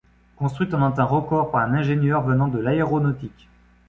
Construite 0.35 0.73
en 0.73 0.81
un 0.81 0.89
temps 0.89 1.05
record 1.05 1.51
par 1.51 1.61
un 1.61 1.75
ingénieur 1.75 2.23
venant 2.23 2.47
de 2.47 2.57
l'aéronautique. 2.57 3.47